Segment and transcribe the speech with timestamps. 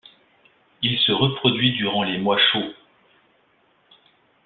[0.81, 2.73] Il se reproduit durant les mois chauds.